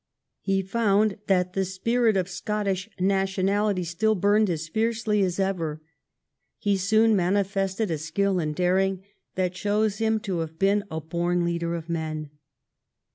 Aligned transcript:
He 0.39 0.63
found 0.63 1.19
that 1.27 1.53
the 1.53 1.63
spirit 1.63 2.17
of 2.17 2.27
Scottish 2.27 2.89
nationality 2.99 3.83
still 3.83 4.15
burnt 4.15 4.49
as 4.49 4.67
fiercely 4.67 5.21
as 5.21 5.39
ever. 5.39 5.79
He 6.57 6.75
soon 6.75 7.15
mani 7.15 7.41
fested 7.43 7.91
a 7.91 7.99
skill 7.99 8.39
and 8.39 8.55
daring 8.55 9.03
that 9.35 9.55
shows 9.55 9.99
him 9.99 10.19
to 10.21 10.39
have 10.39 10.57
been 10.57 10.85
a 10.89 11.01
born 11.01 11.45
leader 11.45 11.75
of 11.75 11.87
men. 11.87 12.31